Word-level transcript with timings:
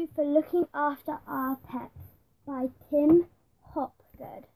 you 0.00 0.08
for 0.14 0.24
looking 0.24 0.64
after 0.72 1.18
our 1.26 1.56
pets 1.56 2.14
by 2.46 2.68
Tim 2.88 3.26
Hopgood. 3.74 4.46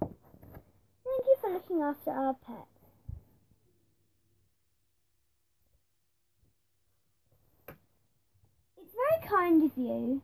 Thank 0.00 1.24
you 1.24 1.36
for 1.40 1.50
looking 1.50 1.80
after 1.82 2.10
our 2.10 2.34
pets. 2.34 2.58
It's 8.76 8.92
very 8.92 9.28
kind 9.28 9.62
of 9.62 9.70
you 9.76 10.22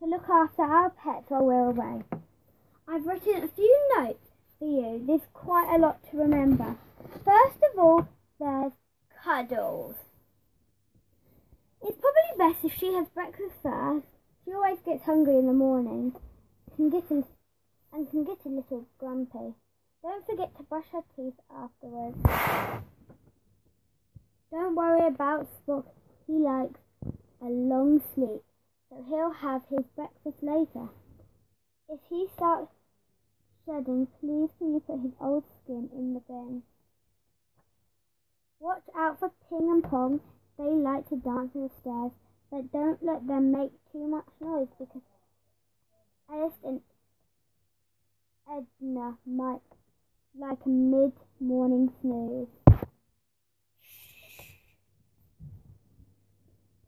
to 0.00 0.06
look 0.06 0.28
after 0.28 0.62
our 0.62 0.90
pets 0.90 1.26
while 1.28 1.44
we're 1.44 1.70
away. 1.70 2.02
I've 2.88 3.06
written 3.06 3.44
a 3.44 3.48
few 3.48 3.88
notes 3.96 4.30
for 4.58 4.66
you. 4.66 5.04
There's 5.06 5.28
quite 5.32 5.72
a 5.72 5.78
lot 5.78 6.02
to 6.10 6.16
remember. 6.16 6.76
First 7.24 7.62
of 7.72 7.78
all, 7.78 8.08
there's 8.40 8.72
cuddles. 9.22 9.94
If 12.50 12.74
she 12.74 12.92
has 12.94 13.08
breakfast 13.14 13.54
first. 13.62 14.06
She 14.44 14.52
always 14.52 14.80
gets 14.84 15.04
hungry 15.04 15.38
in 15.38 15.46
the 15.46 15.52
morning 15.52 16.16
can 16.74 16.90
get 16.90 17.10
a, 17.10 17.22
and 17.92 18.10
can 18.10 18.24
get 18.24 18.38
a 18.44 18.48
little 18.48 18.86
grumpy. 18.98 19.54
Don't 20.02 20.26
forget 20.26 20.56
to 20.56 20.64
brush 20.64 20.86
her 20.92 21.02
teeth 21.14 21.34
afterwards. 21.54 22.18
Don't 24.50 24.74
worry 24.74 25.06
about 25.06 25.46
Spock. 25.46 25.84
He 26.26 26.32
likes 26.32 26.80
a 27.40 27.46
long 27.46 28.02
sleep, 28.14 28.42
so 28.88 29.04
he'll 29.08 29.32
have 29.32 29.62
his 29.70 29.86
breakfast 29.94 30.42
later. 30.42 30.88
If 31.88 32.00
he 32.08 32.26
starts 32.34 32.72
shedding, 33.64 34.08
please 34.20 34.50
can 34.58 34.74
you 34.74 34.80
put 34.80 35.00
his 35.00 35.12
old 35.20 35.44
skin 35.62 35.88
in 35.94 36.14
the 36.14 36.20
bin? 36.20 36.62
Watch 38.58 38.84
out 38.96 39.20
for 39.20 39.30
Ping 39.48 39.70
and 39.70 39.84
Pong. 39.84 40.20
They 40.58 40.64
like 40.64 41.08
to 41.10 41.16
dance 41.16 41.52
on 41.54 41.62
the 41.62 41.70
stairs, 41.80 42.12
but 42.50 42.72
don't 42.72 43.02
let 43.02 43.26
them 43.26 43.52
make 43.52 43.72
too 43.92 44.06
much 44.08 44.26
noise 44.40 44.68
because 44.78 45.02
Alice 46.28 46.54
and 46.64 46.80
Edna 48.48 49.18
might 49.24 49.60
like 50.38 50.58
a 50.66 50.68
mid-morning 50.68 51.92
snooze. 52.00 52.48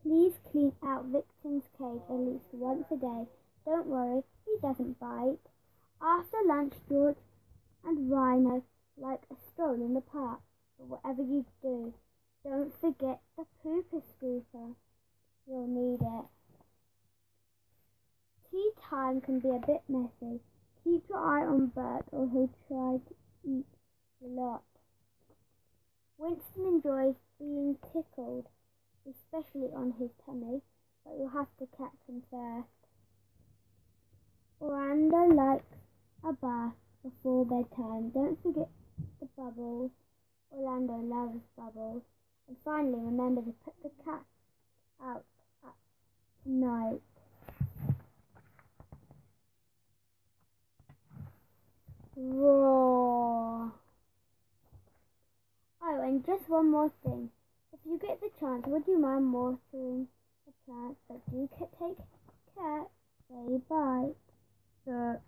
Please 0.03 0.35
clean 0.51 0.73
out 0.85 1.07
Victor's 1.07 1.63
cage 1.79 2.03
at 2.09 2.17
least 2.17 2.53
once 2.53 2.87
a 2.91 2.97
day. 2.97 3.27
Don't 3.65 3.87
worry, 3.87 4.23
he 4.45 4.57
doesn't 4.61 4.99
bite. 4.99 5.39
After 6.03 6.39
lunch, 6.45 6.75
George 6.89 7.17
and 7.85 8.11
Rhino 8.11 8.65
like 8.97 9.23
a 9.31 9.37
stroll 9.53 9.75
in 9.75 9.95
the 9.95 10.01
park. 10.01 10.41
But 10.79 10.89
whatever 10.89 11.23
you 11.23 11.47
do, 11.63 11.95
don't 12.45 12.73
forget 12.81 13.21
the 13.37 13.47
pooper 13.65 14.03
scooper. 14.03 14.75
Time 18.93 19.21
can 19.23 19.41
be 19.41 19.49
a 19.49 19.67
bit 19.67 19.83
messy. 19.89 20.41
Keep 20.85 21.05
your 21.09 21.19
eye 21.19 21.47
on 21.47 21.69
Bert 21.69 22.05
or 22.11 22.29
he'll 22.29 22.51
try 22.69 22.99
to 23.09 23.15
eat 23.45 23.67
a 24.23 24.29
lot. 24.29 24.63
Winston 26.19 26.67
enjoys 26.67 27.15
being 27.39 27.77
tickled, 27.93 28.47
especially 29.09 29.71
on 29.75 29.95
his 29.99 30.11
tummy, 30.27 30.61
but 31.05 31.15
you'll 31.17 31.31
have 31.31 31.49
to 31.59 31.67
catch 31.77 31.97
him 32.07 32.23
first. 32.31 32.69
Orlando 34.61 35.35
likes 35.35 35.75
a 36.23 36.33
bath 36.35 36.75
before 37.03 37.47
bedtime. 37.47 38.11
Don't 38.11 38.41
forget 38.43 38.69
the 39.21 39.27
bubbles. 39.37 39.91
Orlando 40.53 40.95
loves 40.95 41.41
bubbles. 41.57 42.03
And 42.47 42.57
finally, 42.65 43.01
remember 43.01 43.41
to 43.41 43.55
put 43.65 43.75
the 43.83 43.91
cat 44.05 44.23
out 45.03 45.25
at 45.65 45.75
night. 46.45 47.01
Oh, 52.15 53.73
and 55.83 56.25
just 56.27 56.49
one 56.49 56.71
more 56.71 56.91
thing. 57.03 57.31
If 57.73 57.81
you 57.87 57.99
get 57.99 58.21
the 58.21 58.29
chance, 58.39 58.65
would 58.67 58.87
you 58.87 58.99
mind 58.99 59.33
watering 59.33 60.09
the 60.47 60.53
plants? 60.67 61.01
But 61.09 61.25
do 61.31 61.49
take 61.59 61.73
care. 61.79 62.85
Say 63.29 63.61
bye. 63.69 64.11
So, 64.85 65.21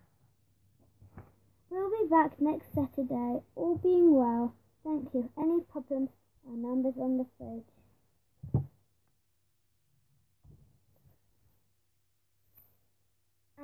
we'll 1.71 1.91
be 1.91 2.09
back 2.11 2.39
next 2.39 2.67
Saturday, 2.75 3.41
all 3.57 3.81
being 3.83 4.15
well. 4.15 4.55
Thank 4.85 5.15
you. 5.15 5.31
Any 5.39 5.61
problems? 5.63 6.11
Our 6.47 6.57
number's 6.57 6.99
on 7.01 7.17
the 7.17 7.27
fridge. 7.39 7.74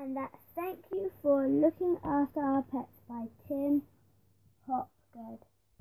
And 0.01 0.17
that's 0.17 0.39
thank 0.55 0.79
you 0.91 1.13
for 1.21 1.47
looking 1.47 1.99
after 2.03 2.41
our 2.41 2.63
pets 2.63 3.03
by 3.07 3.27
Tim 3.47 3.83
Hopgood. 4.67 5.41